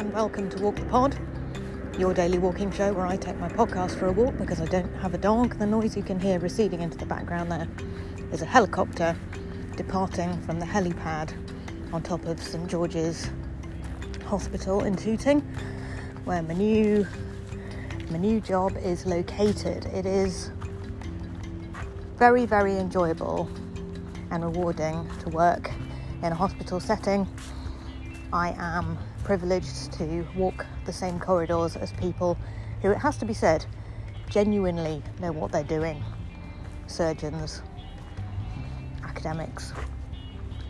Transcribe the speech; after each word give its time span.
and 0.00 0.14
welcome 0.14 0.48
to 0.48 0.62
Walk 0.62 0.76
the 0.76 0.84
Pod, 0.86 1.14
your 1.98 2.14
daily 2.14 2.38
walking 2.38 2.72
show 2.72 2.90
where 2.90 3.06
I 3.06 3.18
take 3.18 3.38
my 3.38 3.50
podcast 3.50 3.98
for 3.98 4.06
a 4.06 4.12
walk 4.12 4.34
because 4.38 4.58
I 4.58 4.64
don't 4.64 4.90
have 4.94 5.12
a 5.12 5.18
dog. 5.18 5.58
The 5.58 5.66
noise 5.66 5.94
you 5.94 6.02
can 6.02 6.18
hear 6.18 6.38
receding 6.38 6.80
into 6.80 6.96
the 6.96 7.04
background 7.04 7.52
there 7.52 7.68
is 8.32 8.40
a 8.40 8.46
helicopter 8.46 9.14
departing 9.76 10.40
from 10.40 10.58
the 10.58 10.64
helipad 10.64 11.34
on 11.92 12.02
top 12.02 12.24
of 12.24 12.42
St 12.42 12.66
George's 12.66 13.28
Hospital 14.24 14.84
in 14.84 14.96
Tooting, 14.96 15.40
where 16.24 16.42
my 16.42 16.54
new, 16.54 17.06
my 18.10 18.16
new 18.16 18.40
job 18.40 18.74
is 18.78 19.04
located. 19.04 19.84
It 19.84 20.06
is 20.06 20.50
very, 22.16 22.46
very 22.46 22.78
enjoyable 22.78 23.50
and 24.30 24.44
rewarding 24.44 25.06
to 25.24 25.28
work 25.28 25.70
in 26.22 26.32
a 26.32 26.34
hospital 26.34 26.80
setting. 26.80 27.28
I 28.32 28.54
am 28.58 28.96
privileged 29.24 29.92
to 29.94 30.24
walk 30.36 30.64
the 30.84 30.92
same 30.92 31.18
corridors 31.18 31.74
as 31.74 31.92
people 31.92 32.38
who, 32.80 32.92
it 32.92 32.98
has 32.98 33.16
to 33.18 33.24
be 33.24 33.34
said, 33.34 33.66
genuinely 34.28 35.02
know 35.20 35.32
what 35.32 35.50
they're 35.50 35.64
doing 35.64 36.02
surgeons, 36.86 37.62
academics, 39.04 39.72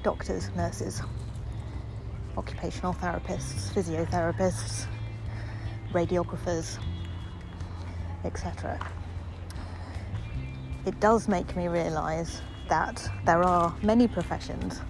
doctors, 0.02 0.50
nurses, 0.54 1.02
occupational 2.36 2.94
therapists, 2.94 3.72
physiotherapists, 3.72 4.86
radiographers, 5.92 6.78
etc. 8.24 8.78
It 10.86 10.98
does 11.00 11.28
make 11.28 11.56
me 11.56 11.68
realise 11.68 12.40
that 12.68 13.10
there 13.24 13.42
are 13.42 13.74
many 13.82 14.08
professions 14.08 14.80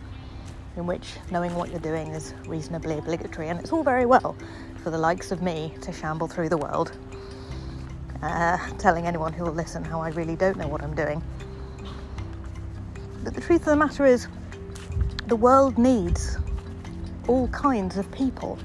in 0.80 0.87
which 0.87 1.16
knowing 1.30 1.55
what 1.55 1.70
you're 1.70 1.79
doing 1.79 2.09
is 2.09 2.33
reasonably 2.47 2.96
obligatory, 2.96 3.51
and 3.51 3.60
it's 3.60 3.71
all 3.71 3.85
very 3.85 4.07
well 4.07 4.35
for 4.82 4.88
the 4.88 4.96
likes 4.96 5.30
of 5.30 5.43
me 5.43 5.74
to 5.82 5.93
shamble 5.93 6.27
through 6.27 6.49
the 6.49 6.57
world, 6.57 6.96
uh, 8.23 8.57
telling 8.79 9.07
anyone 9.07 9.30
who 9.30 9.45
will 9.45 9.52
listen 9.52 9.85
how 9.85 10.01
I 10.01 10.09
really 10.09 10.37
don't 10.37 10.57
know 10.57 10.66
what 10.66 10.82
I'm 10.82 10.95
doing. 10.95 11.23
But 13.23 13.35
the 13.35 13.43
truth 13.43 13.60
of 13.60 13.66
the 13.66 13.77
matter 13.77 14.07
is, 14.07 14.27
the 15.27 15.37
world 15.37 15.77
needs 15.77 16.38
all 17.29 17.46
kinds 17.49 17.99
of 17.99 18.10
people. 18.10 18.59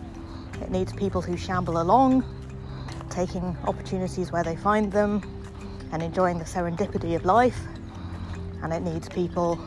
It 0.61 0.71
needs 0.71 0.93
people 0.93 1.21
who 1.21 1.35
shamble 1.35 1.81
along, 1.81 2.23
taking 3.09 3.57
opportunities 3.65 4.31
where 4.31 4.43
they 4.43 4.55
find 4.55 4.89
them, 4.89 5.21
and 5.91 6.01
enjoying 6.01 6.39
the 6.39 6.45
serendipity 6.45 7.17
of 7.17 7.25
life. 7.25 7.59
And 8.63 8.71
it 8.71 8.83
needs 8.83 9.09
people 9.09 9.59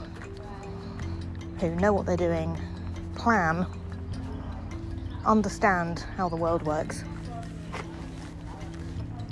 who 1.60 1.74
know 1.74 1.92
what 1.92 2.06
they're 2.06 2.16
doing, 2.16 2.58
plan, 3.14 3.66
understand 5.24 6.04
how 6.16 6.28
the 6.28 6.36
world 6.36 6.62
works. 6.62 7.04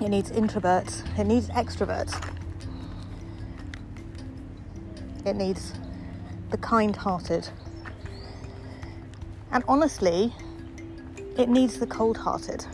It 0.01 0.09
needs 0.09 0.31
introverts, 0.31 1.03
it 1.19 1.27
needs 1.27 1.49
extroverts. 1.49 2.15
It 5.25 5.35
needs 5.35 5.73
the 6.51 6.59
kind 6.59 6.95
hearted. 6.95 7.49
And 9.51 9.65
honestly, 9.67 10.33
it 11.37 11.49
needs 11.49 11.79
the 11.79 11.87
cold 11.87 12.17
hearted. 12.17 12.65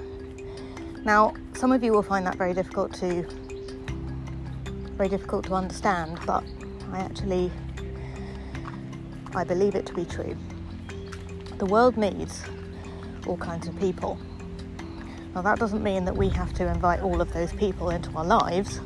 Now, 1.04 1.34
some 1.54 1.72
of 1.72 1.82
you 1.82 1.92
will 1.92 2.02
find 2.02 2.26
that 2.26 2.36
very 2.36 2.54
difficult 2.54 2.92
to 2.94 3.26
very 4.96 5.08
difficult 5.08 5.46
to 5.46 5.54
understand, 5.54 6.18
but 6.26 6.44
I 6.92 6.98
actually 6.98 7.50
I 9.34 9.44
believe 9.44 9.74
it 9.74 9.86
to 9.86 9.94
be 9.94 10.04
true. 10.04 10.36
The 11.56 11.64
world 11.64 11.96
needs 11.96 12.42
all 13.26 13.38
kinds 13.38 13.66
of 13.66 13.78
people. 13.78 14.18
Now, 15.34 15.40
that 15.40 15.58
doesn't 15.58 15.82
mean 15.82 16.04
that 16.04 16.14
we 16.14 16.28
have 16.28 16.52
to 16.54 16.66
invite 16.66 17.00
all 17.00 17.20
of 17.22 17.32
those 17.32 17.50
people 17.54 17.88
into 17.88 18.10
our 18.16 18.24
lives. 18.24 18.80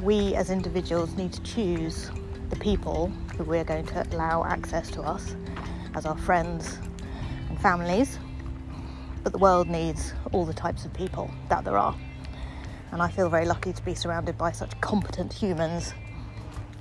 We 0.00 0.34
as 0.34 0.50
individuals 0.50 1.14
need 1.14 1.32
to 1.32 1.42
choose 1.42 2.10
the 2.50 2.56
people 2.56 3.10
who 3.38 3.44
we're 3.44 3.64
going 3.64 3.86
to 3.86 4.06
allow 4.12 4.44
access 4.44 4.90
to 4.90 5.00
us 5.00 5.34
as 5.94 6.04
our 6.04 6.18
friends 6.18 6.78
and 7.48 7.58
families. 7.58 8.18
But 9.22 9.32
the 9.32 9.38
world 9.38 9.68
needs 9.68 10.12
all 10.32 10.44
the 10.44 10.52
types 10.52 10.84
of 10.84 10.92
people 10.92 11.30
that 11.48 11.64
there 11.64 11.78
are. 11.78 11.96
And 12.90 13.00
I 13.00 13.08
feel 13.08 13.30
very 13.30 13.46
lucky 13.46 13.72
to 13.72 13.82
be 13.82 13.94
surrounded 13.94 14.36
by 14.36 14.52
such 14.52 14.78
competent 14.82 15.32
humans 15.32 15.94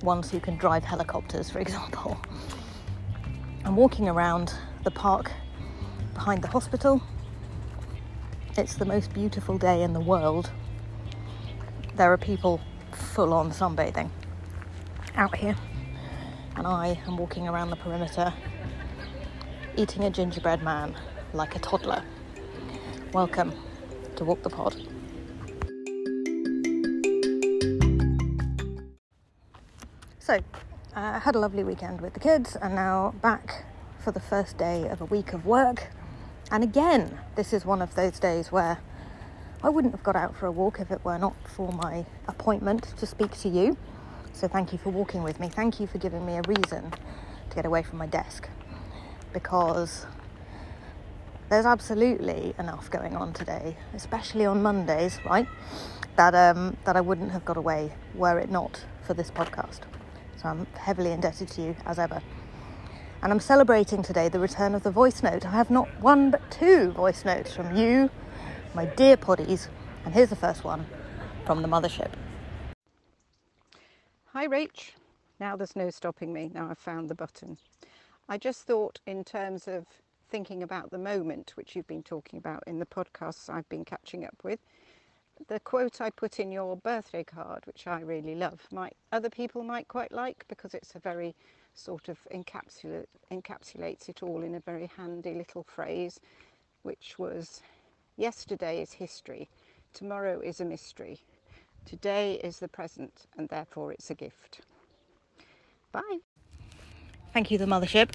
ones 0.03 0.31
who 0.31 0.39
can 0.39 0.57
drive 0.57 0.83
helicopters, 0.83 1.49
for 1.49 1.59
example. 1.59 2.19
I'm 3.65 3.75
walking 3.75 4.07
around 4.07 4.53
the 4.83 4.91
park 4.91 5.31
behind 6.13 6.43
the 6.43 6.47
hospital. 6.47 7.01
It's 8.57 8.75
the 8.75 8.85
most 8.85 9.13
beautiful 9.13 9.57
day 9.57 9.83
in 9.83 9.93
the 9.93 9.99
world. 9.99 10.51
There 11.95 12.11
are 12.11 12.17
people 12.17 12.59
full 12.91 13.33
on 13.33 13.51
sunbathing 13.51 14.09
out 15.15 15.35
here, 15.35 15.55
and 16.55 16.65
I 16.67 16.99
am 17.07 17.17
walking 17.17 17.47
around 17.47 17.69
the 17.69 17.75
perimeter 17.75 18.33
eating 19.77 20.03
a 20.03 20.09
gingerbread 20.09 20.61
man 20.63 20.95
like 21.33 21.55
a 21.55 21.59
toddler. 21.59 22.03
Welcome 23.13 23.53
to 24.17 24.25
Walk 24.25 24.43
the 24.43 24.49
Pod. 24.49 24.90
So, 30.31 30.37
uh, 30.37 30.39
I 30.95 31.19
had 31.19 31.35
a 31.35 31.39
lovely 31.39 31.65
weekend 31.65 31.99
with 31.99 32.13
the 32.13 32.21
kids 32.21 32.55
and 32.55 32.73
now 32.73 33.13
back 33.21 33.65
for 33.99 34.13
the 34.13 34.21
first 34.21 34.57
day 34.57 34.87
of 34.87 35.01
a 35.01 35.05
week 35.05 35.33
of 35.33 35.45
work. 35.45 35.89
And 36.49 36.63
again, 36.63 37.19
this 37.35 37.51
is 37.51 37.65
one 37.65 37.81
of 37.81 37.95
those 37.95 38.17
days 38.17 38.49
where 38.49 38.77
I 39.61 39.67
wouldn't 39.67 39.93
have 39.93 40.03
got 40.03 40.15
out 40.15 40.33
for 40.33 40.45
a 40.45 40.51
walk 40.53 40.79
if 40.79 40.89
it 40.89 41.03
were 41.03 41.17
not 41.17 41.35
for 41.53 41.73
my 41.73 42.05
appointment 42.29 42.93
to 42.95 43.05
speak 43.05 43.37
to 43.39 43.49
you. 43.49 43.75
So, 44.31 44.47
thank 44.47 44.71
you 44.71 44.77
for 44.77 44.89
walking 44.89 45.21
with 45.21 45.37
me. 45.37 45.49
Thank 45.49 45.81
you 45.81 45.85
for 45.85 45.97
giving 45.97 46.25
me 46.25 46.37
a 46.37 46.43
reason 46.47 46.93
to 47.49 47.53
get 47.53 47.65
away 47.65 47.83
from 47.83 47.97
my 47.97 48.07
desk 48.07 48.47
because 49.33 50.05
there's 51.49 51.65
absolutely 51.65 52.55
enough 52.57 52.89
going 52.89 53.17
on 53.17 53.33
today, 53.33 53.75
especially 53.93 54.45
on 54.45 54.61
Mondays, 54.61 55.19
right? 55.25 55.49
That 56.15 56.33
um, 56.35 56.77
that 56.85 56.95
I 56.95 57.01
wouldn't 57.01 57.31
have 57.31 57.43
got 57.43 57.57
away 57.57 57.91
were 58.15 58.39
it 58.39 58.49
not 58.49 58.85
for 59.05 59.13
this 59.13 59.29
podcast. 59.29 59.81
So 60.37 60.49
I'm 60.49 60.65
heavily 60.75 61.11
indebted 61.11 61.47
to 61.49 61.61
you 61.61 61.75
as 61.85 61.99
ever. 61.99 62.21
And 63.23 63.31
I'm 63.31 63.39
celebrating 63.39 64.01
today 64.01 64.29
the 64.29 64.39
return 64.39 64.73
of 64.73 64.83
the 64.83 64.91
voice 64.91 65.21
note. 65.21 65.45
I 65.45 65.51
have 65.51 65.69
not 65.69 65.87
one 66.01 66.31
but 66.31 66.49
two 66.49 66.91
voice 66.91 67.23
notes 67.23 67.53
from 67.53 67.75
you, 67.75 68.09
my 68.73 68.85
dear 68.85 69.15
poddies. 69.15 69.67
And 70.05 70.13
here's 70.13 70.29
the 70.29 70.35
first 70.35 70.63
one 70.63 70.85
from 71.45 71.61
the 71.61 71.67
mothership. 71.67 72.11
Hi, 74.33 74.47
Rach. 74.47 74.91
Now 75.39 75.55
there's 75.55 75.75
no 75.75 75.89
stopping 75.89 76.33
me. 76.33 76.49
Now 76.53 76.69
I've 76.69 76.79
found 76.79 77.09
the 77.09 77.15
button. 77.15 77.57
I 78.29 78.37
just 78.37 78.63
thought, 78.63 78.99
in 79.05 79.23
terms 79.23 79.67
of 79.67 79.85
thinking 80.29 80.63
about 80.63 80.89
the 80.89 80.97
moment, 80.97 81.51
which 81.55 81.75
you've 81.75 81.87
been 81.87 82.03
talking 82.03 82.39
about 82.39 82.63
in 82.65 82.79
the 82.79 82.85
podcasts 82.85 83.49
I've 83.49 83.67
been 83.67 83.83
catching 83.83 84.23
up 84.23 84.37
with, 84.43 84.59
the 85.47 85.59
quote 85.59 86.01
I 86.01 86.09
put 86.09 86.39
in 86.39 86.51
your 86.51 86.75
birthday 86.77 87.23
card, 87.23 87.65
which 87.65 87.87
I 87.87 88.01
really 88.01 88.35
love, 88.35 88.61
might 88.71 88.95
other 89.11 89.29
people 89.29 89.63
might 89.63 89.87
quite 89.87 90.11
like 90.11 90.45
because 90.47 90.73
it's 90.73 90.95
a 90.95 90.99
very 90.99 91.35
sort 91.73 92.09
of 92.09 92.17
encapsulate 92.33 93.05
encapsulates 93.31 94.09
it 94.09 94.23
all 94.23 94.43
in 94.43 94.55
a 94.55 94.59
very 94.59 94.89
handy 94.97 95.33
little 95.33 95.63
phrase, 95.63 96.19
which 96.83 97.15
was 97.17 97.61
yesterday 98.17 98.81
is 98.81 98.93
history, 98.93 99.49
tomorrow 99.93 100.39
is 100.39 100.59
a 100.59 100.65
mystery, 100.65 101.19
today 101.85 102.39
is 102.43 102.59
the 102.59 102.67
present, 102.67 103.27
and 103.37 103.47
therefore 103.49 103.91
it's 103.91 104.09
a 104.09 104.15
gift. 104.15 104.61
Bye. 105.91 106.19
Thank 107.33 107.51
you, 107.51 107.57
the 107.57 107.65
mothership. 107.65 108.11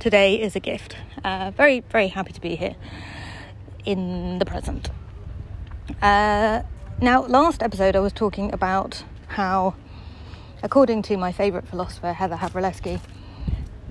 Today 0.00 0.40
is 0.40 0.56
a 0.56 0.60
gift. 0.60 0.96
Uh, 1.24 1.52
very, 1.52 1.80
very 1.80 2.08
happy 2.08 2.32
to 2.32 2.40
be 2.40 2.56
here 2.56 2.74
in 3.84 4.38
the 4.38 4.44
present. 4.44 4.90
Uh, 6.02 6.64
now, 7.00 7.22
last 7.26 7.62
episode 7.62 7.94
I 7.94 8.00
was 8.00 8.12
talking 8.12 8.52
about 8.52 9.04
how, 9.28 9.76
according 10.60 11.02
to 11.02 11.16
my 11.16 11.30
favourite 11.30 11.68
philosopher, 11.68 12.12
Heather 12.12 12.34
Havrilesky, 12.34 12.98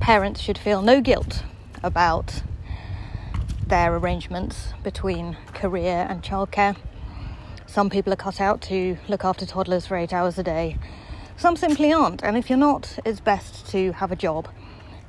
parents 0.01 0.41
should 0.41 0.57
feel 0.57 0.81
no 0.81 0.99
guilt 0.99 1.45
about 1.81 2.43
their 3.65 3.95
arrangements 3.95 4.73
between 4.83 5.37
career 5.53 6.05
and 6.09 6.21
childcare. 6.21 6.75
Some 7.65 7.89
people 7.89 8.11
are 8.11 8.17
cut 8.17 8.41
out 8.41 8.59
to 8.63 8.97
look 9.07 9.23
after 9.23 9.45
toddlers 9.45 9.85
for 9.85 9.95
eight 9.95 10.11
hours 10.11 10.37
a 10.37 10.43
day. 10.43 10.77
Some 11.37 11.55
simply 11.55 11.93
aren't. 11.93 12.25
And 12.25 12.35
if 12.35 12.49
you're 12.49 12.59
not, 12.59 12.99
it's 13.05 13.21
best 13.21 13.69
to 13.69 13.93
have 13.93 14.11
a 14.11 14.17
job 14.17 14.49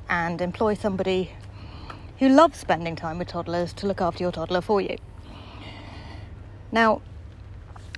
and 0.09 0.39
employ 0.39 0.75
somebody 0.75 1.31
who 2.19 2.29
loves 2.29 2.57
spending 2.57 2.95
time 2.95 3.17
with 3.17 3.27
toddlers 3.27 3.73
to 3.73 3.87
look 3.87 3.99
after 3.99 4.23
your 4.23 4.31
toddler 4.31 4.61
for 4.61 4.79
you. 4.79 4.95
Now, 6.73 7.03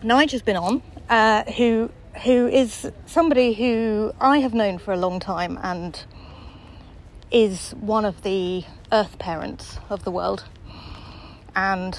Nigel's 0.03 0.41
been 0.41 0.57
on, 0.57 0.81
uh, 1.09 1.49
who 1.53 1.89
who 2.25 2.47
is 2.47 2.91
somebody 3.05 3.53
who 3.53 4.11
I 4.19 4.39
have 4.39 4.53
known 4.53 4.79
for 4.79 4.93
a 4.93 4.97
long 4.97 5.21
time 5.21 5.57
and 5.63 6.03
is 7.31 7.71
one 7.79 8.03
of 8.03 8.23
the 8.23 8.65
earth 8.91 9.17
parents 9.17 9.79
of 9.89 10.03
the 10.03 10.11
world 10.11 10.43
and 11.55 11.97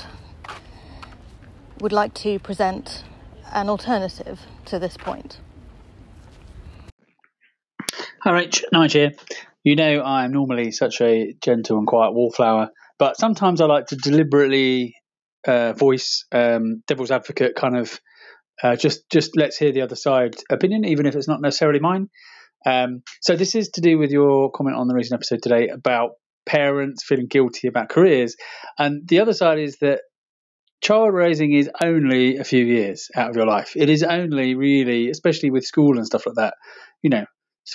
would 1.80 1.92
like 1.92 2.12
to 2.14 2.38
present 2.40 3.04
an 3.52 3.70
alternative 3.70 4.40
to 4.66 4.78
this 4.78 4.98
point. 4.98 5.38
Hi, 8.22 8.32
Rach. 8.32 8.62
Nige 8.74 8.92
here. 8.92 9.12
You 9.64 9.76
know 9.76 10.02
I'm 10.02 10.32
normally 10.32 10.72
such 10.72 11.00
a 11.00 11.34
gentle 11.42 11.78
and 11.78 11.86
quiet 11.86 12.12
wallflower, 12.12 12.68
but 12.98 13.16
sometimes 13.16 13.62
I 13.62 13.64
like 13.66 13.86
to 13.86 13.96
deliberately 13.96 14.94
uh, 15.46 15.72
voice 15.72 16.24
um, 16.32 16.82
devil's 16.86 17.10
advocate 17.10 17.54
kind 17.56 17.76
of 17.76 18.00
uh, 18.62 18.76
just 18.76 19.08
just 19.10 19.36
let's 19.36 19.56
hear 19.56 19.72
the 19.72 19.82
other 19.82 19.96
side 19.96 20.36
opinion, 20.50 20.84
even 20.84 21.06
if 21.06 21.14
it's 21.14 21.28
not 21.28 21.40
necessarily 21.40 21.80
mine. 21.80 22.08
Um, 22.64 23.02
so 23.20 23.36
this 23.36 23.54
is 23.54 23.68
to 23.70 23.80
do 23.80 23.98
with 23.98 24.10
your 24.10 24.50
comment 24.50 24.76
on 24.76 24.88
the 24.88 24.94
recent 24.94 25.18
episode 25.18 25.42
today 25.42 25.68
about 25.68 26.12
parents 26.46 27.04
feeling 27.04 27.26
guilty 27.26 27.68
about 27.68 27.88
careers, 27.88 28.36
and 28.78 29.06
the 29.06 29.20
other 29.20 29.34
side 29.34 29.58
is 29.58 29.78
that 29.80 30.00
child 30.82 31.12
raising 31.12 31.52
is 31.52 31.70
only 31.82 32.36
a 32.38 32.44
few 32.44 32.64
years 32.64 33.08
out 33.14 33.30
of 33.30 33.36
your 33.36 33.46
life. 33.46 33.72
It 33.76 33.88
is 33.88 34.02
only 34.02 34.54
really, 34.54 35.10
especially 35.10 35.50
with 35.50 35.64
school 35.64 35.96
and 35.96 36.06
stuff 36.06 36.26
like 36.26 36.36
that, 36.36 36.54
you 37.02 37.10
know, 37.10 37.24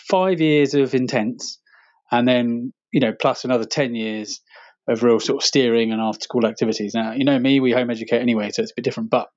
five 0.10 0.40
years 0.42 0.74
of 0.74 0.96
intense, 0.96 1.60
and 2.12 2.28
then 2.28 2.74
you 2.92 3.02
know 3.02 3.14
plus 3.20 3.46
another 3.46 3.66
ten 3.66 3.94
years 3.94 4.42
of 4.92 5.04
real 5.04 5.20
sort 5.20 5.42
of 5.42 5.46
steering 5.46 5.92
and 5.92 6.02
after 6.02 6.24
school 6.24 6.46
activities. 6.46 6.94
Now, 6.94 7.14
you 7.14 7.26
know 7.26 7.40
me, 7.40 7.60
we 7.60 7.72
home 7.72 7.90
educate 7.90 8.20
anyway, 8.20 8.52
so 8.52 8.62
it's 8.62 8.72
a 8.72 8.76
bit 8.76 8.86
different. 8.86 9.10
But 9.10 9.28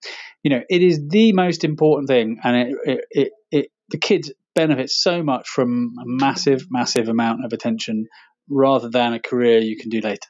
you 0.43 0.51
know, 0.51 0.62
it 0.69 0.83
is 0.83 1.09
the 1.09 1.33
most 1.33 1.65
important 1.65 2.09
thing, 2.09 2.39
and 2.43 2.56
it 2.56 2.77
it, 2.85 3.05
it, 3.11 3.33
it 3.51 3.67
the 3.91 3.99
kids 3.99 4.33
benefit 4.55 4.91
so 4.91 5.23
much 5.23 5.49
from 5.49 5.95
a 6.01 6.05
massive, 6.06 6.67
massive 6.71 7.09
amount 7.09 7.45
of 7.45 7.53
attention 7.53 8.06
rather 8.49 8.89
than 8.89 9.12
a 9.12 9.21
career 9.21 9.59
you 9.59 9.77
can 9.77 9.91
do 9.91 10.01
later. 10.01 10.29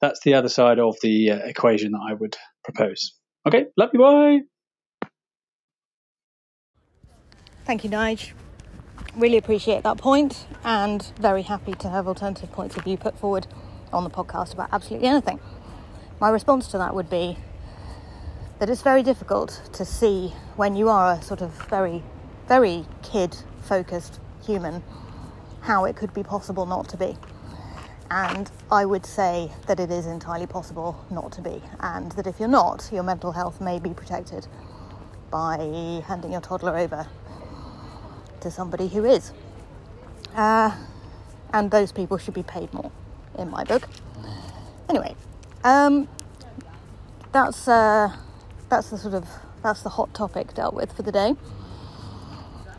That's 0.00 0.20
the 0.24 0.34
other 0.34 0.48
side 0.48 0.78
of 0.78 0.96
the 1.02 1.30
uh, 1.30 1.36
equation 1.44 1.92
that 1.92 2.00
I 2.08 2.14
would 2.14 2.36
propose. 2.64 3.14
Okay, 3.46 3.66
love 3.76 3.90
you, 3.92 4.00
bye. 4.00 4.38
Thank 7.64 7.84
you, 7.84 7.90
Nige. 7.90 8.32
Really 9.16 9.36
appreciate 9.36 9.84
that 9.84 9.98
point 9.98 10.46
and 10.64 11.12
very 11.20 11.42
happy 11.42 11.74
to 11.74 11.88
have 11.88 12.08
alternative 12.08 12.50
points 12.50 12.76
of 12.76 12.84
view 12.84 12.96
put 12.96 13.16
forward 13.18 13.46
on 13.92 14.04
the 14.04 14.10
podcast 14.10 14.54
about 14.54 14.68
absolutely 14.72 15.08
anything. 15.08 15.40
My 16.20 16.30
response 16.30 16.68
to 16.68 16.78
that 16.78 16.94
would 16.94 17.10
be 17.10 17.36
that 18.58 18.70
it's 18.70 18.82
very 18.82 19.02
difficult 19.02 19.60
to 19.72 19.84
see 19.84 20.32
when 20.56 20.76
you 20.76 20.88
are 20.88 21.14
a 21.14 21.22
sort 21.22 21.40
of 21.40 21.50
very, 21.68 22.02
very 22.46 22.84
kid 23.02 23.36
focused 23.62 24.20
human 24.44 24.82
how 25.62 25.84
it 25.84 25.96
could 25.96 26.12
be 26.12 26.22
possible 26.22 26.66
not 26.66 26.88
to 26.88 26.96
be. 26.96 27.16
And 28.10 28.50
I 28.70 28.84
would 28.84 29.06
say 29.06 29.50
that 29.66 29.80
it 29.80 29.90
is 29.90 30.06
entirely 30.06 30.46
possible 30.46 31.02
not 31.10 31.32
to 31.32 31.40
be, 31.40 31.62
and 31.80 32.12
that 32.12 32.26
if 32.26 32.38
you're 32.38 32.48
not, 32.48 32.90
your 32.92 33.02
mental 33.02 33.32
health 33.32 33.60
may 33.60 33.78
be 33.78 33.94
protected 33.94 34.46
by 35.30 36.02
handing 36.06 36.32
your 36.32 36.42
toddler 36.42 36.76
over 36.76 37.06
to 38.40 38.50
somebody 38.50 38.88
who 38.88 39.04
is. 39.04 39.32
Uh, 40.34 40.76
and 41.54 41.70
those 41.70 41.90
people 41.90 42.18
should 42.18 42.34
be 42.34 42.42
paid 42.42 42.72
more, 42.74 42.92
in 43.38 43.50
my 43.50 43.64
book. 43.64 43.88
Anyway, 44.88 45.14
um, 45.64 46.08
that's 47.32 47.66
uh, 47.68 48.14
that's 48.68 48.90
the 48.90 48.98
sort 48.98 49.14
of 49.14 49.28
that's 49.62 49.82
the 49.82 49.90
hot 49.90 50.12
topic 50.14 50.54
dealt 50.54 50.74
with 50.74 50.92
for 50.92 51.02
the 51.02 51.12
day. 51.12 51.34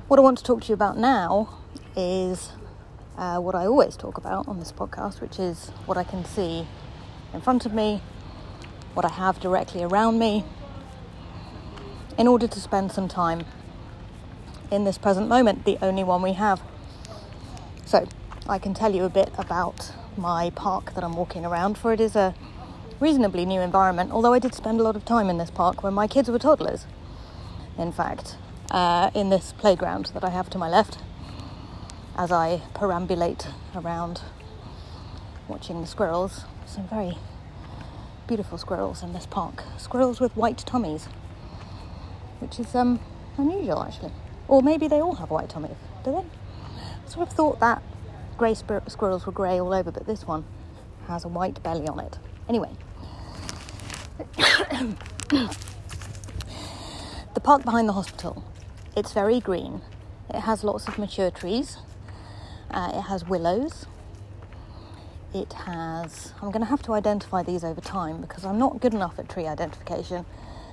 What 0.08 0.20
I 0.20 0.22
want 0.22 0.38
to 0.38 0.44
talk 0.44 0.62
to 0.64 0.68
you 0.68 0.74
about 0.74 0.98
now 0.98 1.58
is 1.96 2.52
uh, 3.18 3.40
what 3.40 3.56
I 3.56 3.66
always 3.66 3.96
talk 3.96 4.18
about 4.18 4.48
on 4.48 4.60
this 4.60 4.72
podcast, 4.72 5.22
which 5.22 5.40
is 5.40 5.70
what 5.86 5.98
I 5.98 6.04
can 6.04 6.26
see 6.26 6.68
in 7.34 7.42
front 7.42 7.66
of 7.66 7.74
me, 7.74 8.02
what 8.94 9.06
I 9.06 9.10
have 9.10 9.40
directly 9.40 9.84
around 9.84 10.20
me, 10.20 10.44
in 12.18 12.28
order 12.28 12.48
to 12.48 12.60
spend 12.60 12.92
some 12.92 13.08
time 13.08 13.46
in 14.72 14.84
this 14.84 14.98
present 14.98 15.28
moment, 15.28 15.66
the 15.66 15.78
only 15.82 16.04
one 16.04 16.22
we 16.22 16.34
have. 16.34 16.62
So, 17.86 18.08
I 18.48 18.60
can 18.60 18.74
tell 18.74 18.94
you 18.94 19.04
a 19.04 19.10
bit 19.10 19.32
about 19.38 19.92
my 20.18 20.50
park 20.52 20.94
that 20.96 21.04
I'm 21.04 21.16
walking 21.16 21.46
around, 21.46 21.78
for 21.78 21.94
it 21.94 22.00
is 22.00 22.16
a 22.16 22.34
reasonably 23.00 23.46
new 23.46 23.62
environment, 23.62 24.12
although 24.12 24.34
I 24.34 24.40
did 24.40 24.54
spend 24.54 24.80
a 24.80 24.84
lot 24.84 24.96
of 24.96 25.06
time 25.06 25.30
in 25.30 25.38
this 25.38 25.52
park 25.52 25.84
when 25.84 25.94
my 25.94 26.08
kids 26.08 26.30
were 26.30 26.40
toddlers. 26.40 26.86
In 27.78 27.92
fact, 27.92 28.38
uh, 28.72 29.12
in 29.14 29.30
this 29.30 29.54
playground 29.54 30.12
that 30.14 30.24
I 30.24 30.30
have 30.30 30.50
to 30.52 30.58
my 30.58 30.70
left, 30.70 31.00
as 32.16 32.32
I 32.32 32.62
perambulate 32.74 33.52
around 33.76 34.22
watching 35.48 35.82
the 35.82 35.88
squirrels. 35.88 36.46
Some 36.66 36.88
very 36.88 37.18
beautiful 38.28 38.58
squirrels 38.58 39.04
in 39.04 39.14
this 39.14 39.26
park. 39.26 39.64
Squirrels 39.78 40.20
with 40.20 40.36
white 40.36 40.60
tummies, 40.60 41.08
which 42.40 42.60
is 42.60 42.74
um, 42.76 43.00
unusual 43.38 43.84
actually. 43.84 44.12
Or 44.48 44.62
maybe 44.62 44.88
they 44.88 45.02
all 45.02 45.16
have 45.16 45.30
white 45.30 45.50
tummies, 45.50 45.78
do 46.04 46.12
they? 46.12 46.18
I 46.18 47.10
sort 47.10 47.28
of 47.28 47.34
thought 47.34 47.60
that 47.60 47.82
grey 48.38 48.54
spir- 48.54 48.84
squirrels 48.88 49.26
were 49.26 49.32
grey 49.32 49.60
all 49.60 49.74
over, 49.74 49.92
but 49.92 50.06
this 50.06 50.26
one 50.28 50.46
has 51.08 51.26
a 51.26 51.28
white 51.28 51.62
belly 51.64 51.88
on 51.88 52.00
it. 52.00 52.18
Anyway. 52.50 52.72
the 57.34 57.40
park 57.42 57.64
behind 57.64 57.90
the 57.90 57.94
hospital. 57.94 58.44
It's 58.96 59.14
very 59.14 59.40
green. 59.40 59.82
It 60.30 60.42
has 60.42 60.64
lots 60.64 60.88
of 60.88 60.98
mature 60.98 61.32
trees 61.32 61.78
uh, 62.74 62.92
it 62.96 63.02
has 63.04 63.26
willows. 63.28 63.86
It 65.34 65.54
has, 65.54 66.34
I'm 66.42 66.50
going 66.52 66.62
to 66.62 66.68
have 66.68 66.82
to 66.84 66.94
identify 66.94 67.44
these 67.44 67.64
over 67.64 67.82
time 67.82 68.22
because 68.22 68.46
I'm 68.46 68.58
not 68.60 68.82
good 68.82 68.94
enough 68.94 69.18
at 69.20 69.30
tree 69.30 69.48
identification 69.48 70.26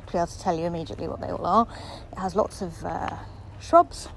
to 0.06 0.12
be 0.12 0.18
able 0.18 0.26
to 0.26 0.40
tell 0.40 0.58
you 0.58 0.66
immediately 0.66 1.08
what 1.08 1.20
they 1.20 1.28
all 1.28 1.46
are. 1.46 1.66
It 2.12 2.18
has 2.18 2.34
lots 2.34 2.62
of 2.62 2.84
uh, 2.84 3.16
shrubs. 3.60 4.08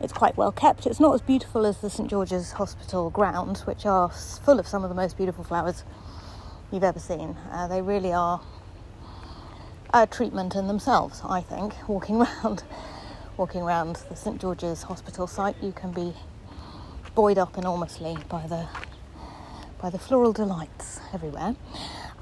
It's 0.00 0.12
quite 0.12 0.36
well 0.36 0.52
kept. 0.52 0.86
It's 0.86 1.00
not 1.00 1.14
as 1.14 1.22
beautiful 1.22 1.64
as 1.64 1.78
the 1.78 1.88
St 1.88 2.10
George's 2.10 2.52
Hospital 2.52 3.08
grounds, 3.08 3.66
which 3.66 3.86
are 3.86 4.10
full 4.10 4.58
of 4.58 4.68
some 4.68 4.84
of 4.84 4.90
the 4.90 4.94
most 4.94 5.16
beautiful 5.16 5.42
flowers 5.42 5.84
you've 6.70 6.84
ever 6.84 6.98
seen. 6.98 7.36
Uh, 7.50 7.66
they 7.66 7.80
really 7.80 8.12
are 8.12 8.42
a 9.94 10.06
treatment 10.06 10.54
in 10.54 10.66
themselves, 10.66 11.22
I 11.24 11.40
think. 11.40 11.74
Walking 11.88 12.16
around, 12.20 12.62
walking 13.38 13.62
around 13.62 13.96
the 14.10 14.16
St 14.16 14.38
George's 14.38 14.82
Hospital 14.82 15.26
site, 15.26 15.56
you 15.62 15.72
can 15.72 15.92
be 15.92 16.12
buoyed 17.14 17.38
up 17.38 17.56
enormously 17.56 18.18
by 18.28 18.46
the 18.46 18.68
by 19.80 19.90
the 19.90 19.98
floral 19.98 20.32
delights 20.32 21.00
everywhere. 21.12 21.54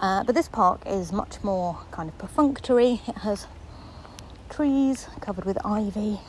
Uh, 0.00 0.22
but 0.25 0.34
this 0.34 0.49
park 0.49 0.82
is 0.87 1.12
much 1.12 1.42
more 1.42 1.78
kind 1.90 2.08
of 2.08 2.18
perfunctory. 2.18 3.00
It 3.06 3.18
has 3.18 3.46
trees 4.50 5.08
covered 5.20 5.44
with 5.44 5.58
ivy. 5.64 6.20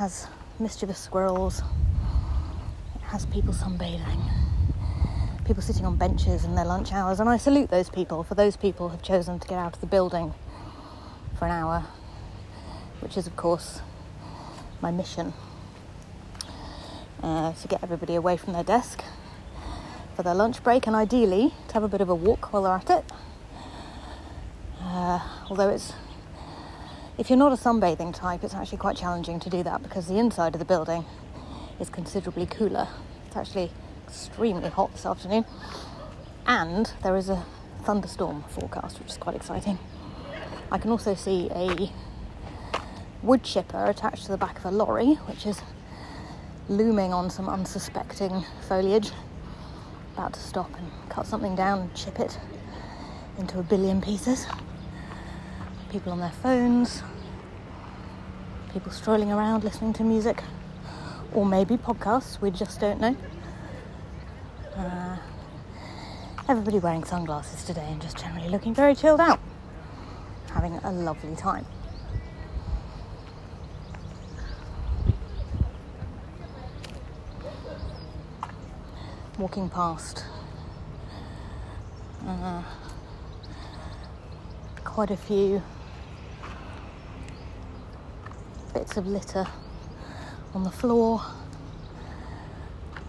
Has 0.00 0.26
mischievous 0.58 0.96
squirrels. 0.96 1.58
It 2.94 3.02
has 3.02 3.26
people 3.26 3.52
sunbathing. 3.52 4.32
People 5.44 5.62
sitting 5.62 5.84
on 5.84 5.96
benches 5.96 6.46
in 6.46 6.54
their 6.54 6.64
lunch 6.64 6.94
hours, 6.94 7.20
and 7.20 7.28
I 7.28 7.36
salute 7.36 7.68
those 7.68 7.90
people. 7.90 8.22
For 8.22 8.34
those 8.34 8.56
people 8.56 8.88
have 8.88 9.02
chosen 9.02 9.38
to 9.38 9.46
get 9.46 9.58
out 9.58 9.74
of 9.74 9.82
the 9.82 9.86
building 9.86 10.32
for 11.38 11.44
an 11.44 11.50
hour, 11.50 11.84
which 13.00 13.18
is, 13.18 13.26
of 13.26 13.36
course, 13.36 13.82
my 14.80 14.90
mission 14.90 15.34
uh, 17.22 17.52
to 17.52 17.68
get 17.68 17.82
everybody 17.82 18.14
away 18.14 18.38
from 18.38 18.54
their 18.54 18.64
desk 18.64 19.04
for 20.16 20.22
their 20.22 20.34
lunch 20.34 20.62
break 20.62 20.86
and 20.86 20.96
ideally 20.96 21.52
to 21.68 21.74
have 21.74 21.82
a 21.82 21.88
bit 21.88 22.00
of 22.00 22.08
a 22.08 22.14
walk 22.14 22.54
while 22.54 22.62
they're 22.62 22.72
at 22.72 22.88
it. 22.88 23.04
Uh, 24.80 25.20
although 25.50 25.68
it's 25.68 25.92
if 27.20 27.28
you're 27.28 27.38
not 27.38 27.52
a 27.52 27.56
sunbathing 27.56 28.14
type, 28.14 28.42
it's 28.42 28.54
actually 28.54 28.78
quite 28.78 28.96
challenging 28.96 29.38
to 29.38 29.50
do 29.50 29.62
that 29.62 29.82
because 29.82 30.06
the 30.06 30.16
inside 30.16 30.54
of 30.54 30.58
the 30.58 30.64
building 30.64 31.04
is 31.78 31.90
considerably 31.90 32.46
cooler. 32.46 32.88
It's 33.26 33.36
actually 33.36 33.70
extremely 34.08 34.70
hot 34.70 34.90
this 34.92 35.04
afternoon, 35.04 35.44
and 36.46 36.90
there 37.02 37.14
is 37.16 37.28
a 37.28 37.44
thunderstorm 37.82 38.42
forecast, 38.44 38.98
which 38.98 39.10
is 39.10 39.18
quite 39.18 39.36
exciting. 39.36 39.78
I 40.72 40.78
can 40.78 40.90
also 40.90 41.14
see 41.14 41.50
a 41.54 41.92
wood 43.22 43.42
chipper 43.42 43.84
attached 43.84 44.24
to 44.24 44.32
the 44.32 44.38
back 44.38 44.58
of 44.58 44.64
a 44.64 44.70
lorry, 44.70 45.16
which 45.26 45.44
is 45.44 45.60
looming 46.70 47.12
on 47.12 47.28
some 47.28 47.50
unsuspecting 47.50 48.46
foliage. 48.66 49.10
About 50.14 50.32
to 50.32 50.40
stop 50.40 50.70
and 50.78 50.90
cut 51.10 51.26
something 51.26 51.54
down 51.54 51.80
and 51.80 51.94
chip 51.94 52.18
it 52.18 52.40
into 53.36 53.58
a 53.58 53.62
billion 53.62 54.00
pieces. 54.00 54.46
People 55.90 56.12
on 56.12 56.20
their 56.20 56.30
phones, 56.30 57.02
people 58.72 58.92
strolling 58.92 59.32
around 59.32 59.64
listening 59.64 59.92
to 59.94 60.04
music, 60.04 60.42
or 61.32 61.44
maybe 61.44 61.76
podcasts, 61.76 62.40
we 62.40 62.50
just 62.50 62.80
don't 62.80 63.00
know. 63.00 63.16
Uh, 64.76 65.16
everybody 66.48 66.78
wearing 66.78 67.04
sunglasses 67.04 67.64
today 67.64 67.86
and 67.90 68.00
just 68.00 68.16
generally 68.16 68.48
looking 68.48 68.74
very 68.74 68.94
chilled 68.94 69.20
out, 69.20 69.40
having 70.52 70.74
a 70.76 70.92
lovely 70.92 71.34
time. 71.36 71.66
walking 79.38 79.70
past 79.70 80.26
uh, 82.26 82.62
quite 84.84 85.10
a 85.10 85.16
few 85.16 85.62
bits 88.70 88.96
of 88.96 89.06
litter 89.06 89.46
on 90.54 90.64
the 90.64 90.70
floor. 90.70 91.22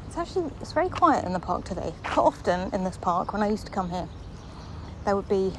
It's 0.08 0.18
actually 0.18 0.51
it's 0.60 0.74
very 0.74 0.89
quiet 0.89 1.25
in 1.25 1.34
the 1.34 1.39
park 1.39 1.63
today. 1.63 1.94
Quite 2.03 2.24
often 2.24 2.74
in 2.74 2.84
this 2.84 2.98
park, 2.98 3.34
when 3.34 3.41
I 3.41 3.50
used 3.50 3.65
to 3.68 3.72
come 3.72 3.89
here, 3.89 4.08
there 5.06 5.15
would 5.15 5.30
be 5.30 5.53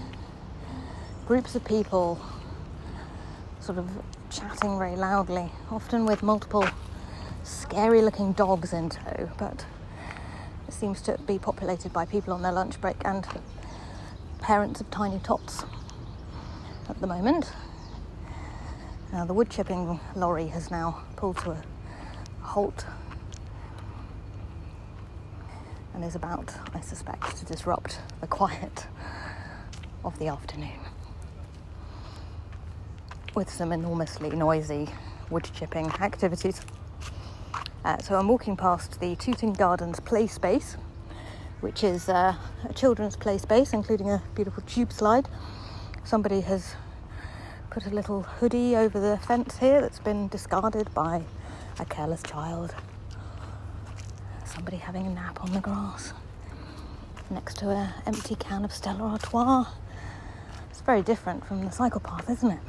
groups 1.26 1.54
of 1.54 1.64
people 1.64 2.20
sort 3.60 3.78
of 3.78 3.88
chatting 4.30 4.78
very 4.78 4.96
loudly, 4.96 5.50
often 5.70 6.04
with 6.04 6.22
multiple 6.22 6.66
scary 7.44 8.02
looking 8.02 8.32
dogs 8.32 8.72
in 8.72 8.88
tow, 8.90 9.30
but 9.38 9.64
it 10.68 10.74
seems 10.74 11.00
to 11.02 11.18
be 11.26 11.38
populated 11.38 11.92
by 11.92 12.04
people 12.04 12.32
on 12.32 12.42
their 12.42 12.52
lunch 12.52 12.80
break 12.80 12.96
and 13.04 13.26
parents 14.40 14.80
of 14.80 14.90
tiny 14.90 15.20
tots 15.20 15.64
at 16.88 17.00
the 17.00 17.06
moment. 17.06 17.52
Now, 19.12 19.26
the 19.26 19.34
wood 19.34 19.50
chipping 19.50 20.00
lorry 20.16 20.46
has 20.46 20.70
now 20.70 21.02
pulled 21.16 21.36
to 21.40 21.50
a 21.50 21.62
halt 22.40 22.86
and 25.92 26.02
is 26.02 26.14
about, 26.14 26.54
I 26.72 26.80
suspect, 26.80 27.36
to 27.36 27.44
disrupt 27.44 28.00
the 28.22 28.26
quiet 28.26 28.86
of 30.02 30.18
the 30.18 30.28
afternoon 30.28 30.80
with 33.34 33.50
some 33.50 33.70
enormously 33.70 34.30
noisy 34.30 34.88
wood 35.28 35.50
chipping 35.52 35.88
activities. 36.00 36.62
Uh, 37.84 37.98
so 37.98 38.18
I'm 38.18 38.28
walking 38.28 38.56
past 38.56 38.98
the 38.98 39.14
Tooting 39.16 39.52
Gardens 39.52 40.00
play 40.00 40.26
space, 40.26 40.78
which 41.60 41.84
is 41.84 42.08
uh, 42.08 42.34
a 42.66 42.72
children's 42.72 43.16
play 43.16 43.36
space, 43.36 43.74
including 43.74 44.08
a 44.10 44.22
beautiful 44.34 44.62
tube 44.62 44.90
slide. 44.90 45.28
Somebody 46.02 46.40
has 46.40 46.76
put 47.72 47.86
a 47.86 47.90
little 47.90 48.20
hoodie 48.20 48.76
over 48.76 49.00
the 49.00 49.16
fence 49.16 49.56
here 49.56 49.80
that's 49.80 49.98
been 49.98 50.28
discarded 50.28 50.92
by 50.92 51.22
a 51.80 51.84
careless 51.86 52.22
child. 52.22 52.74
Somebody 54.44 54.76
having 54.76 55.06
a 55.06 55.08
nap 55.08 55.42
on 55.42 55.52
the 55.52 55.60
grass 55.60 56.12
next 57.30 57.56
to 57.56 57.70
an 57.70 57.94
empty 58.04 58.34
can 58.34 58.66
of 58.66 58.74
Stella 58.74 59.04
Artois. 59.04 59.64
It's 60.68 60.82
very 60.82 61.00
different 61.00 61.46
from 61.46 61.64
the 61.64 61.70
cycle 61.70 62.00
path, 62.00 62.28
isn't 62.28 62.50
it? 62.50 62.60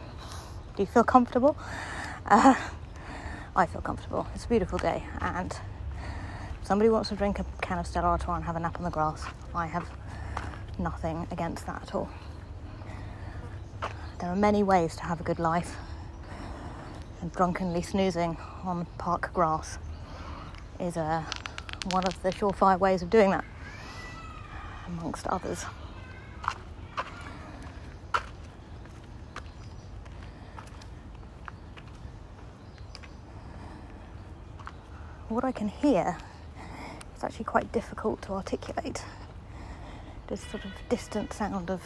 Do 0.77 0.83
you 0.83 0.87
feel 0.87 1.03
comfortable? 1.03 1.57
Uh, 2.25 2.55
I 3.57 3.65
feel 3.65 3.81
comfortable. 3.81 4.25
It's 4.33 4.45
a 4.45 4.47
beautiful 4.47 4.77
day, 4.77 5.03
and 5.19 5.51
if 6.61 6.65
somebody 6.65 6.89
wants 6.89 7.09
to 7.09 7.15
drink 7.15 7.39
a 7.39 7.45
can 7.61 7.77
of 7.77 7.87
Stella 7.87 8.07
Artois 8.07 8.35
and 8.35 8.45
have 8.45 8.55
a 8.55 8.59
nap 8.61 8.77
on 8.77 8.85
the 8.85 8.89
grass, 8.89 9.25
I 9.53 9.67
have 9.67 9.85
nothing 10.79 11.27
against 11.29 11.65
that 11.65 11.81
at 11.81 11.93
all. 11.93 12.09
There 14.19 14.29
are 14.29 14.35
many 14.35 14.63
ways 14.63 14.95
to 14.97 15.03
have 15.03 15.19
a 15.19 15.23
good 15.23 15.39
life, 15.39 15.75
and 17.21 17.31
drunkenly 17.31 17.81
snoozing 17.81 18.37
on 18.63 18.85
park 18.97 19.33
grass 19.33 19.77
is 20.79 20.97
uh, 20.97 21.23
one 21.91 22.05
of 22.05 22.21
the 22.23 22.31
surefire 22.31 22.79
ways 22.79 23.01
of 23.01 23.09
doing 23.09 23.31
that, 23.31 23.45
amongst 24.87 25.27
others. 25.27 25.65
what 35.33 35.43
I 35.43 35.51
can 35.51 35.67
hear 35.67 36.15
is 37.17 37.23
actually 37.23 37.45
quite 37.45 37.71
difficult 37.71 38.21
to 38.23 38.33
articulate. 38.33 39.03
This 40.27 40.41
sort 40.41 40.63
of 40.63 40.71
distant 40.89 41.33
sound 41.33 41.71
of 41.71 41.81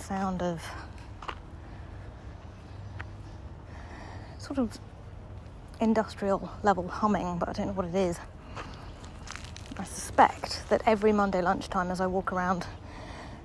sound 0.00 0.42
of 0.42 0.62
sort 4.38 4.58
of 4.58 4.78
industrial 5.80 6.50
level 6.62 6.86
humming, 6.86 7.38
but 7.38 7.48
I 7.48 7.52
don't 7.52 7.66
know 7.66 7.72
what 7.72 7.86
it 7.86 7.94
is. 7.94 8.18
I 9.76 9.84
suspect 9.84 10.68
that 10.68 10.82
every 10.86 11.12
Monday 11.12 11.42
lunchtime 11.42 11.90
as 11.90 12.00
I 12.00 12.06
walk 12.06 12.32
around 12.32 12.64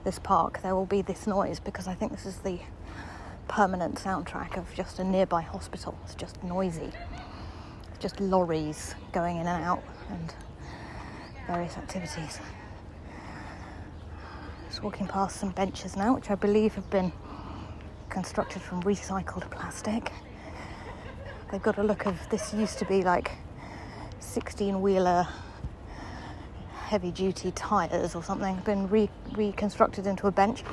this 0.04 0.20
park, 0.20 0.62
there 0.62 0.76
will 0.76 0.86
be 0.86 1.02
this 1.02 1.26
noise 1.26 1.60
because 1.60 1.88
I 1.88 1.96
think 1.96 2.12
this 2.12 2.26
is 2.28 2.38
the 2.38 2.60
permanent 3.48 3.96
soundtrack 3.96 4.58
of 4.58 4.72
just 4.76 5.00
a 5.00 5.04
nearby 5.04 5.42
hospital. 5.42 5.98
It's 6.04 6.14
just 6.14 6.44
noisy. 6.44 6.92
It's 7.90 8.00
just 8.00 8.20
lorries 8.20 8.94
going 9.12 9.38
in 9.38 9.48
and 9.48 9.64
out 9.64 9.84
and 10.12 10.34
various 11.48 11.78
activities. 11.78 12.40
Just 14.78 14.84
walking 14.84 15.08
past 15.08 15.38
some 15.38 15.50
benches 15.50 15.96
now, 15.96 16.14
which 16.14 16.30
I 16.30 16.36
believe 16.36 16.76
have 16.76 16.88
been 16.92 17.12
constructed 18.10 18.62
from 18.62 18.84
recycled 18.84 19.50
plastic. 19.50 20.12
They've 21.52 21.64
got 21.64 21.80
a 21.80 21.84
look 21.84 22.06
of 22.06 22.16
this 22.30 22.54
used 22.54 22.78
to 22.78 22.86
be 22.86 23.02
like 23.02 23.32
16 24.20 24.80
wheeler 24.80 25.28
heavy 26.76 27.10
duty 27.10 27.50
tyres 27.54 28.14
or 28.14 28.22
something, 28.22 28.56
been 28.66 28.88
re- 28.88 29.10
reconstructed 29.32 30.06
into 30.06 30.28
a 30.28 30.32
bench. 30.32 30.64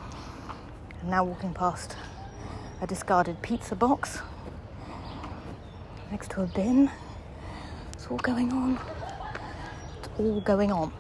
I'm 1.03 1.09
now 1.09 1.25
walking 1.25 1.55
past 1.55 1.97
a 2.83 2.87
discarded 2.87 3.41
pizza 3.41 3.75
box 3.75 4.21
next 6.11 6.31
to 6.33 6.43
a 6.43 6.47
bin. 6.47 6.91
It's 7.95 8.07
all 8.09 8.19
going 8.19 8.53
on. 8.53 8.79
It's 9.99 10.09
all 10.19 10.43
going 10.43 10.73
on. 10.73 10.93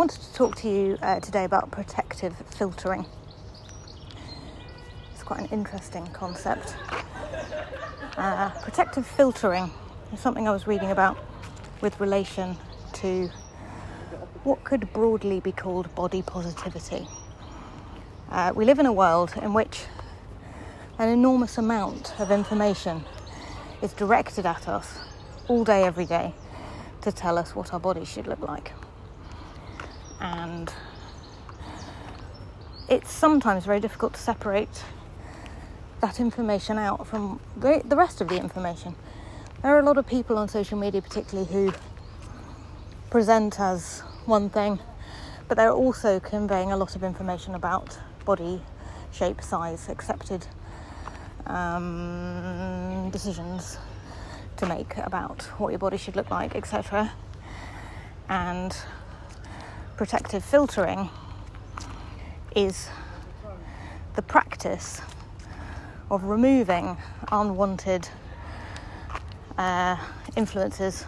Wanted 0.00 0.18
to 0.18 0.32
talk 0.32 0.56
to 0.56 0.66
you 0.66 0.96
uh, 1.02 1.20
today 1.20 1.44
about 1.44 1.70
protective 1.70 2.34
filtering. 2.46 3.04
It's 5.12 5.22
quite 5.22 5.40
an 5.40 5.48
interesting 5.48 6.06
concept. 6.06 6.74
Uh, 8.16 8.48
protective 8.62 9.06
filtering 9.06 9.70
is 10.10 10.18
something 10.18 10.48
I 10.48 10.52
was 10.52 10.66
reading 10.66 10.90
about 10.90 11.18
with 11.82 12.00
relation 12.00 12.56
to 12.94 13.28
what 14.42 14.64
could 14.64 14.90
broadly 14.94 15.38
be 15.38 15.52
called 15.52 15.94
body 15.94 16.22
positivity. 16.22 17.06
Uh, 18.30 18.54
we 18.56 18.64
live 18.64 18.78
in 18.78 18.86
a 18.86 18.92
world 18.94 19.34
in 19.42 19.52
which 19.52 19.84
an 20.98 21.10
enormous 21.10 21.58
amount 21.58 22.18
of 22.18 22.30
information 22.30 23.04
is 23.82 23.92
directed 23.92 24.46
at 24.46 24.66
us 24.66 24.98
all 25.46 25.62
day, 25.62 25.84
every 25.84 26.06
day, 26.06 26.32
to 27.02 27.12
tell 27.12 27.36
us 27.36 27.54
what 27.54 27.74
our 27.74 27.80
bodies 27.80 28.08
should 28.08 28.26
look 28.26 28.40
like. 28.40 28.72
And 30.20 30.72
it's 32.88 33.10
sometimes 33.10 33.64
very 33.64 33.80
difficult 33.80 34.14
to 34.14 34.20
separate 34.20 34.84
that 36.00 36.20
information 36.20 36.78
out 36.78 37.06
from 37.06 37.40
the, 37.56 37.82
the 37.84 37.96
rest 37.96 38.20
of 38.20 38.28
the 38.28 38.36
information. 38.36 38.94
There 39.62 39.74
are 39.74 39.78
a 39.78 39.84
lot 39.84 39.98
of 39.98 40.06
people 40.06 40.38
on 40.38 40.48
social 40.48 40.78
media, 40.78 41.02
particularly, 41.02 41.50
who 41.50 41.72
present 43.10 43.60
as 43.60 44.00
one 44.24 44.50
thing, 44.50 44.78
but 45.48 45.56
they're 45.56 45.72
also 45.72 46.20
conveying 46.20 46.72
a 46.72 46.76
lot 46.76 46.96
of 46.96 47.04
information 47.04 47.54
about 47.54 47.98
body 48.24 48.62
shape, 49.12 49.42
size, 49.42 49.88
accepted 49.88 50.46
um, 51.46 53.10
decisions 53.10 53.78
to 54.56 54.66
make 54.66 54.96
about 54.98 55.42
what 55.58 55.70
your 55.70 55.78
body 55.78 55.96
should 55.96 56.16
look 56.16 56.30
like, 56.30 56.54
etc. 56.54 57.12
And 58.28 58.76
protective 60.00 60.42
filtering 60.42 61.10
is 62.56 62.88
the 64.16 64.22
practice 64.22 65.02
of 66.10 66.24
removing 66.24 66.96
unwanted 67.30 68.08
uh, 69.58 69.98
influences 70.36 71.04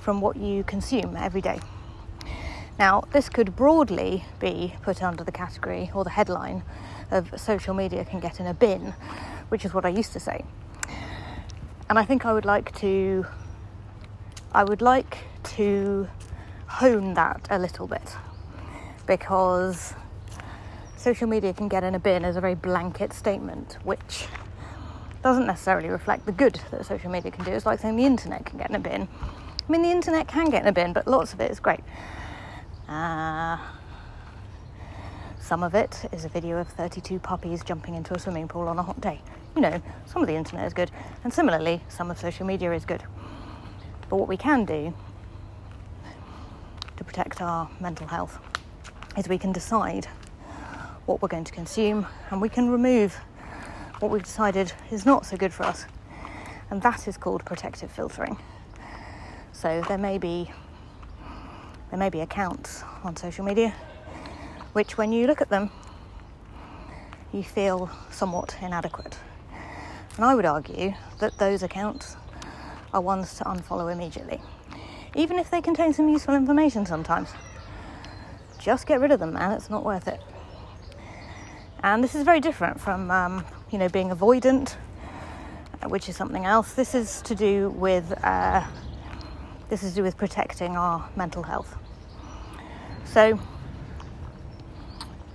from 0.00 0.20
what 0.20 0.36
you 0.36 0.64
consume 0.64 1.16
every 1.16 1.40
day. 1.40 1.60
Now, 2.80 3.04
this 3.12 3.28
could 3.28 3.54
broadly 3.54 4.24
be 4.40 4.74
put 4.82 5.00
under 5.00 5.22
the 5.22 5.30
category 5.30 5.92
or 5.94 6.02
the 6.02 6.10
headline 6.10 6.64
of 7.12 7.32
social 7.40 7.74
media 7.74 8.04
can 8.04 8.18
get 8.18 8.40
in 8.40 8.48
a 8.48 8.54
bin, 8.54 8.92
which 9.50 9.64
is 9.64 9.72
what 9.72 9.84
I 9.84 9.90
used 9.90 10.12
to 10.14 10.18
say. 10.18 10.44
And 11.88 11.96
I 11.96 12.04
think 12.04 12.26
I 12.26 12.32
would 12.32 12.44
like 12.44 12.74
to 12.80 13.24
I 14.52 14.64
would 14.64 14.82
like 14.82 15.18
to 15.54 16.08
hone 16.74 17.14
that 17.14 17.46
a 17.50 17.58
little 17.58 17.86
bit 17.86 18.16
because 19.06 19.94
social 20.96 21.28
media 21.28 21.52
can 21.52 21.68
get 21.68 21.84
in 21.84 21.94
a 21.94 21.98
bin 21.98 22.24
as 22.24 22.36
a 22.36 22.40
very 22.40 22.54
blanket 22.54 23.12
statement, 23.12 23.78
which 23.84 24.26
doesn't 25.22 25.46
necessarily 25.46 25.88
reflect 25.88 26.26
the 26.26 26.32
good 26.32 26.60
that 26.70 26.84
social 26.86 27.10
media 27.10 27.30
can 27.30 27.44
do. 27.44 27.52
It's 27.52 27.66
like 27.66 27.80
saying 27.80 27.96
the 27.96 28.04
internet 28.04 28.46
can 28.46 28.58
get 28.58 28.70
in 28.70 28.76
a 28.76 28.80
bin. 28.80 29.08
I 29.68 29.72
mean, 29.72 29.82
the 29.82 29.90
internet 29.90 30.28
can 30.28 30.50
get 30.50 30.62
in 30.62 30.68
a 30.68 30.72
bin, 30.72 30.92
but 30.92 31.06
lots 31.06 31.32
of 31.32 31.40
it 31.40 31.50
is 31.50 31.60
great. 31.60 31.80
Uh, 32.88 33.58
Some 35.40 35.62
of 35.62 35.74
it 35.74 36.08
is 36.10 36.24
a 36.24 36.30
video 36.30 36.56
of 36.58 36.68
32 36.68 37.18
puppies 37.18 37.62
jumping 37.62 37.94
into 37.94 38.14
a 38.14 38.18
swimming 38.18 38.48
pool 38.48 38.66
on 38.66 38.78
a 38.78 38.82
hot 38.82 39.00
day. 39.00 39.20
You 39.54 39.60
know, 39.60 39.82
some 40.06 40.22
of 40.22 40.28
the 40.28 40.34
internet 40.34 40.66
is 40.66 40.72
good, 40.72 40.90
and 41.22 41.32
similarly, 41.32 41.82
some 41.88 42.10
of 42.10 42.18
social 42.18 42.46
media 42.46 42.72
is 42.72 42.86
good. 42.86 43.02
But 44.08 44.16
what 44.16 44.26
we 44.26 44.38
can 44.38 44.64
do 44.64 44.94
to 47.04 47.12
protect 47.12 47.40
our 47.40 47.68
mental 47.80 48.06
health 48.06 48.38
is 49.16 49.28
we 49.28 49.38
can 49.38 49.52
decide 49.52 50.06
what 51.06 51.20
we're 51.20 51.28
going 51.28 51.44
to 51.44 51.52
consume 51.52 52.06
and 52.30 52.40
we 52.40 52.48
can 52.48 52.70
remove 52.70 53.14
what 54.00 54.10
we've 54.10 54.22
decided 54.22 54.72
is 54.90 55.04
not 55.06 55.26
so 55.26 55.36
good 55.36 55.52
for 55.52 55.64
us. 55.64 55.86
And 56.70 56.80
that 56.82 57.06
is 57.06 57.16
called 57.16 57.44
protective 57.44 57.90
filtering. 57.90 58.38
So 59.52 59.82
there 59.88 59.98
may 59.98 60.18
be 60.18 60.50
there 61.90 61.98
may 61.98 62.10
be 62.10 62.20
accounts 62.20 62.82
on 63.04 63.16
social 63.16 63.44
media 63.44 63.72
which 64.72 64.98
when 64.98 65.12
you 65.12 65.26
look 65.26 65.40
at 65.40 65.48
them 65.48 65.70
you 67.32 67.42
feel 67.42 67.90
somewhat 68.10 68.56
inadequate. 68.60 69.18
And 70.16 70.24
I 70.24 70.34
would 70.34 70.46
argue 70.46 70.94
that 71.18 71.38
those 71.38 71.62
accounts 71.62 72.16
are 72.92 73.00
ones 73.00 73.34
to 73.36 73.44
unfollow 73.44 73.92
immediately. 73.92 74.40
Even 75.14 75.38
if 75.38 75.50
they 75.50 75.60
contain 75.60 75.92
some 75.92 76.08
useful 76.08 76.34
information 76.34 76.86
sometimes. 76.86 77.30
Just 78.58 78.86
get 78.86 79.00
rid 79.00 79.10
of 79.10 79.20
them, 79.20 79.34
man, 79.34 79.52
it's 79.52 79.70
not 79.70 79.84
worth 79.84 80.08
it. 80.08 80.20
And 81.82 82.02
this 82.02 82.14
is 82.14 82.22
very 82.22 82.40
different 82.40 82.80
from, 82.80 83.10
um, 83.10 83.44
you 83.70 83.78
know, 83.78 83.88
being 83.88 84.08
avoidant, 84.08 84.76
uh, 85.82 85.88
which 85.88 86.08
is 86.08 86.16
something 86.16 86.46
else. 86.46 86.72
This 86.72 86.94
is 86.94 87.20
to 87.22 87.34
do 87.34 87.70
with 87.70 88.12
uh, 88.24 88.64
this 89.68 89.82
is 89.82 89.90
to 89.90 89.96
do 89.96 90.02
with 90.02 90.16
protecting 90.16 90.76
our 90.76 91.08
mental 91.16 91.42
health. 91.42 91.76
So, 93.04 93.38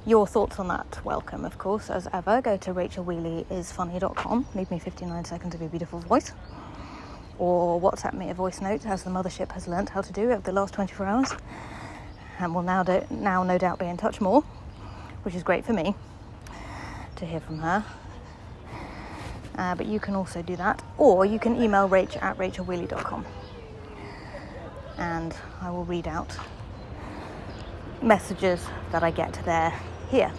your 0.05 0.25
thoughts 0.25 0.59
on 0.59 0.67
that, 0.69 0.99
welcome, 1.03 1.45
of 1.45 1.57
course, 1.57 1.89
as 1.89 2.07
ever. 2.13 2.41
Go 2.41 2.57
to 2.57 2.73
rachelwheeleyisfunny.com, 2.73 4.47
leave 4.55 4.71
me 4.71 4.79
59 4.79 5.25
seconds 5.25 5.55
of 5.55 5.61
your 5.61 5.69
beautiful 5.69 5.99
voice, 5.99 6.31
or 7.39 7.81
WhatsApp 7.81 8.13
me 8.13 8.29
a 8.29 8.33
voice 8.33 8.61
note, 8.61 8.85
as 8.85 9.03
the 9.03 9.09
mothership 9.09 9.51
has 9.53 9.67
learnt 9.67 9.89
how 9.89 10.01
to 10.01 10.13
do 10.13 10.31
over 10.31 10.41
the 10.41 10.51
last 10.51 10.73
24 10.75 11.05
hours, 11.05 11.31
and 12.37 12.53
will 12.53 12.61
now, 12.61 12.83
do, 12.83 13.01
now 13.09 13.43
no 13.43 13.57
doubt 13.57 13.79
be 13.79 13.85
in 13.85 13.97
touch 13.97 14.21
more, 14.21 14.43
which 15.23 15.33
is 15.33 15.41
great 15.41 15.65
for 15.65 15.73
me 15.73 15.95
to 17.15 17.25
hear 17.25 17.39
from 17.39 17.59
her. 17.59 17.83
Uh, 19.57 19.75
but 19.75 19.87
you 19.87 19.99
can 19.99 20.15
also 20.15 20.41
do 20.41 20.55
that, 20.55 20.83
or 20.97 21.25
you 21.25 21.39
can 21.39 21.61
email 21.61 21.89
rach 21.89 22.21
at 22.21 22.37
rachelwheeley.com 22.37 23.25
and 24.99 25.33
I 25.61 25.71
will 25.71 25.85
read 25.85 26.07
out 26.07 26.37
messages 28.01 28.65
that 28.91 29.01
I 29.01 29.11
get 29.11 29.33
there 29.45 29.73
here. 30.09 30.31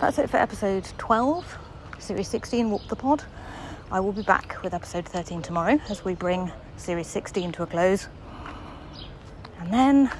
That's 0.00 0.18
it 0.18 0.28
for 0.28 0.36
episode 0.36 0.84
12, 0.98 1.58
series 1.98 2.28
16, 2.28 2.70
Walk 2.70 2.86
the 2.88 2.96
Pod. 2.96 3.24
I 3.94 4.00
will 4.00 4.10
be 4.10 4.22
back 4.22 4.60
with 4.64 4.74
episode 4.74 5.06
13 5.06 5.40
tomorrow 5.40 5.78
as 5.88 6.04
we 6.04 6.16
bring 6.16 6.50
series 6.76 7.06
16 7.06 7.52
to 7.52 7.62
a 7.62 7.66
close. 7.68 8.08
And 9.60 9.72
then 9.72 10.10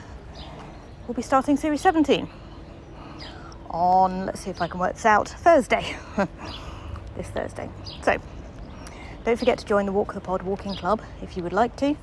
we'll 1.08 1.16
be 1.16 1.22
starting 1.22 1.56
series 1.56 1.80
17 1.80 2.28
on, 3.70 4.26
let's 4.26 4.42
see 4.42 4.50
if 4.50 4.62
I 4.62 4.68
can 4.68 4.78
work 4.78 4.94
this 4.94 5.04
out, 5.04 5.28
Thursday. 5.28 5.96
this 7.16 7.26
Thursday. 7.30 7.68
So, 8.04 8.16
don't 9.24 9.36
forget 9.40 9.58
to 9.58 9.64
join 9.64 9.86
the 9.86 9.92
Walk 9.92 10.14
the 10.14 10.20
Pod 10.20 10.42
Walking 10.42 10.76
Club 10.76 11.02
if 11.20 11.36
you 11.36 11.42
would 11.42 11.52
like 11.52 11.74
to. 11.78 11.96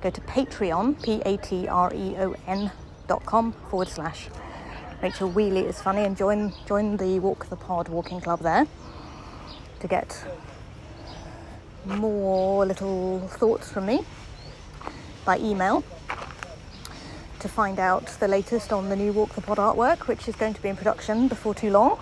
Go 0.00 0.10
to 0.10 0.20
Patreon, 0.22 1.00
P 1.00 1.22
A 1.24 1.36
T 1.36 1.68
R 1.68 1.94
E 1.94 2.16
O 2.18 2.34
N 2.48 2.72
dot 3.06 3.24
com 3.24 3.52
forward 3.70 3.86
slash 3.86 4.26
Rachel 5.00 5.30
Wheeley 5.30 5.64
is 5.64 5.80
funny 5.80 6.02
and 6.02 6.16
join 6.16 6.52
join 6.66 6.96
the 6.96 7.20
Walk 7.20 7.46
the 7.50 7.56
Pod 7.56 7.88
Walking 7.88 8.20
Club 8.20 8.40
there 8.40 8.66
to 9.78 9.86
get 9.86 10.24
more 11.86 12.64
little 12.66 13.20
thoughts 13.28 13.70
from 13.70 13.86
me 13.86 14.04
by 15.24 15.38
email 15.38 15.84
to 17.40 17.48
find 17.48 17.78
out 17.78 18.06
the 18.20 18.28
latest 18.28 18.72
on 18.72 18.88
the 18.88 18.96
new 18.96 19.12
Walk 19.12 19.34
the 19.34 19.40
Pod 19.40 19.58
artwork, 19.58 20.06
which 20.06 20.28
is 20.28 20.36
going 20.36 20.54
to 20.54 20.62
be 20.62 20.68
in 20.68 20.76
production 20.76 21.28
before 21.28 21.54
too 21.54 21.70
long, 21.70 21.98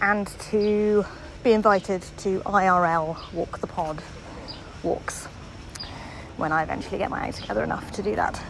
and 0.00 0.26
to 0.50 1.04
be 1.42 1.52
invited 1.52 2.02
to 2.18 2.40
IRL 2.40 3.32
Walk 3.34 3.60
the 3.60 3.66
Pod 3.66 4.02
walks 4.82 5.26
when 6.36 6.52
I 6.52 6.62
eventually 6.62 6.98
get 6.98 7.10
my 7.10 7.26
act 7.26 7.36
together 7.36 7.62
enough 7.62 7.92
to 7.92 8.02
do 8.02 8.16
that. 8.16 8.42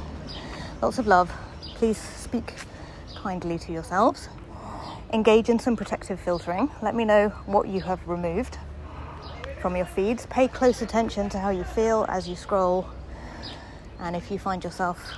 Lots 0.80 0.98
of 0.98 1.06
love. 1.06 1.32
Please 1.74 1.98
speak 1.98 2.54
kindly 3.16 3.58
to 3.58 3.72
yourselves. 3.72 4.28
Engage 5.12 5.48
in 5.48 5.58
some 5.58 5.76
protective 5.76 6.20
filtering. 6.20 6.70
Let 6.82 6.94
me 6.94 7.04
know 7.04 7.30
what 7.46 7.68
you 7.68 7.80
have 7.80 8.06
removed 8.06 8.58
from 9.64 9.76
your 9.76 9.86
feeds. 9.86 10.26
Pay 10.26 10.46
close 10.46 10.82
attention 10.82 11.30
to 11.30 11.38
how 11.38 11.48
you 11.48 11.64
feel 11.64 12.04
as 12.10 12.28
you 12.28 12.36
scroll. 12.36 12.86
And 13.98 14.14
if 14.14 14.30
you 14.30 14.38
find 14.38 14.62
yourself 14.62 15.14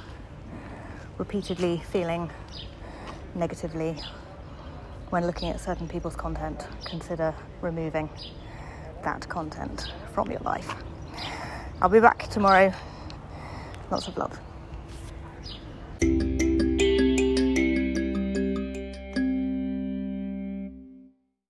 repeatedly 1.19 1.83
feeling 1.91 2.31
negatively 3.35 3.97
when 5.11 5.27
looking 5.27 5.49
at 5.49 5.59
certain 5.59 5.89
people's 5.89 6.15
content, 6.15 6.65
consider 6.85 7.35
removing 7.61 8.09
that 9.03 9.29
content 9.29 9.93
from 10.15 10.31
your 10.31 10.43
life. 10.43 10.77
I'll 11.83 11.89
be 11.89 11.99
back 11.99 12.31
tomorrow. 12.31 12.73
Lots 13.91 14.07
of 14.07 14.17
love. 14.17 14.46